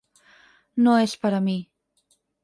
[0.85, 1.55] No és per a mi.